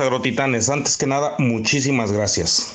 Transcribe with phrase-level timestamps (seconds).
[0.00, 2.72] Agrotitanes, antes que nada, muchísimas gracias.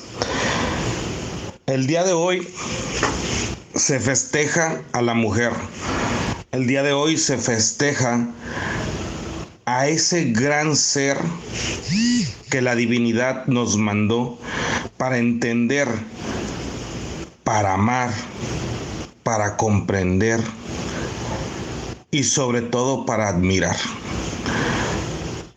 [1.66, 2.48] El día de hoy
[3.74, 5.52] se festeja a la mujer.
[6.52, 8.26] El día de hoy se festeja
[9.64, 11.18] a ese gran ser
[12.50, 14.38] que la divinidad nos mandó
[14.96, 15.88] para entender,
[17.42, 18.10] para amar,
[19.24, 20.40] para comprender
[22.10, 23.76] y sobre todo para admirar.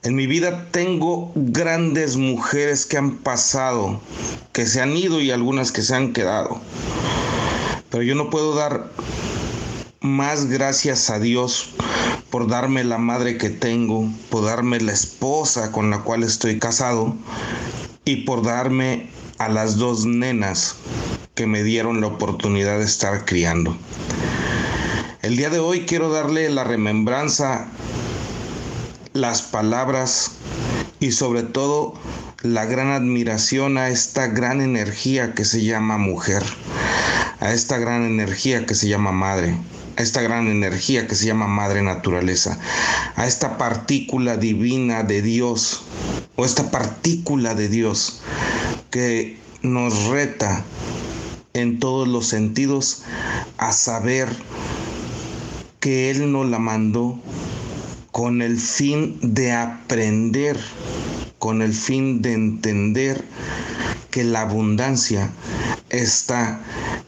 [0.02, 4.00] En mi vida tengo grandes mujeres que han pasado,
[4.54, 6.62] que se han ido y algunas que se han quedado.
[7.90, 8.92] Pero yo no puedo dar
[10.00, 11.72] más gracias a Dios
[12.30, 17.14] por darme la madre que tengo, por darme la esposa con la cual estoy casado
[18.06, 20.78] y por darme a las dos nenas
[21.36, 23.76] que me dieron la oportunidad de estar criando.
[25.22, 27.68] El día de hoy quiero darle la remembranza,
[29.20, 30.32] las palabras
[31.00, 31.94] y sobre todo
[32.42, 36.44] la gran admiración a esta gran energía que se llama mujer,
[37.40, 39.56] a esta gran energía que se llama madre
[40.00, 42.58] a esta gran energía que se llama madre naturaleza,
[43.18, 45.82] a esta partícula divina de Dios,
[46.38, 48.22] o esta partícula de Dios
[48.92, 50.64] que nos reta
[51.54, 53.04] en todos los sentidos
[53.58, 54.30] a saber
[55.82, 57.20] que Él nos la mandó
[58.12, 60.58] con el fin de aprender,
[61.38, 63.24] con el fin de entender
[64.12, 65.32] que la abundancia
[65.90, 66.62] está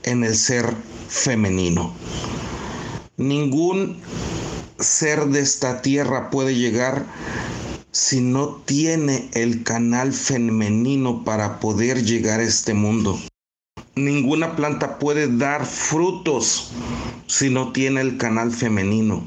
[0.03, 0.73] en el ser
[1.07, 1.93] femenino.
[3.17, 3.97] Ningún
[4.79, 7.05] ser de esta tierra puede llegar
[7.91, 13.19] si no tiene el canal femenino para poder llegar a este mundo.
[13.95, 16.71] Ninguna planta puede dar frutos
[17.27, 19.23] si no tiene el canal femenino.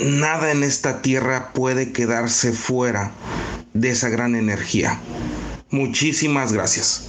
[0.00, 3.12] Nada en esta tierra puede quedarse fuera
[3.74, 4.98] de esa gran energía.
[5.68, 7.06] Muchísimas gracias.